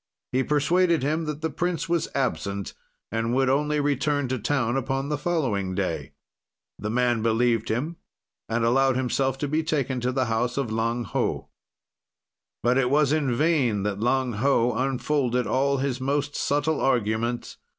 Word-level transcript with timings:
He 0.31 0.41
persuaded 0.41 1.03
him 1.03 1.25
that 1.25 1.41
the 1.41 1.51
prince 1.51 1.87
was 1.87 2.07
absent 2.15 2.73
and 3.11 3.35
would 3.35 3.49
only 3.49 3.79
return 3.79 4.27
to 4.29 4.39
town 4.39 4.75
upon 4.75 5.09
the 5.09 5.17
following 5.19 5.75
day. 5.75 6.13
"The 6.79 6.89
man 6.89 7.21
believed 7.21 7.69
him, 7.69 7.97
and 8.49 8.65
allowed 8.65 8.95
himself 8.95 9.37
to 9.37 9.47
be 9.47 9.61
taken 9.61 10.01
to 10.01 10.11
the 10.11 10.25
house 10.25 10.57
of 10.57 10.71
Lang 10.71 11.03
Ho. 11.03 11.49
"But 12.63 12.79
it 12.79 12.89
was 12.89 13.13
in 13.13 13.35
vain 13.35 13.83
that 13.83 13.99
Lang 13.99 14.31
Ho 14.33 14.73
unfolded 14.73 15.45
all 15.45 15.77
his 15.77 16.01
most 16.01 16.35
subtle 16.35 16.79
arguments. 16.81 17.57